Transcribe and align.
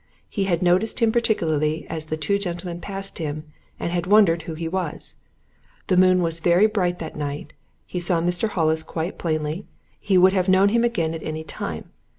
He 0.27 0.45
had 0.45 0.63
noticed 0.63 0.99
him 0.99 1.11
particularly 1.11 1.85
as 1.87 2.07
the 2.07 2.17
two 2.17 2.39
gentlemen 2.39 2.81
passed 2.81 3.19
him, 3.19 3.43
and 3.79 3.91
had 3.91 4.07
wondered 4.07 4.41
who 4.41 4.55
he 4.55 4.67
was. 4.67 5.17
The 5.85 5.95
moon 5.95 6.23
was 6.23 6.39
very 6.39 6.65
bright 6.65 6.97
that 6.97 7.15
night: 7.15 7.53
he 7.85 7.99
saw 7.99 8.19
Mr. 8.19 8.49
Hollis 8.49 8.81
quite 8.81 9.19
plainly: 9.19 9.67
he 9.99 10.17
would 10.17 10.33
have 10.33 10.49
known 10.49 10.69
him 10.69 10.83
again 10.83 11.13
at 11.13 11.21
any 11.21 11.43
time. 11.43 11.91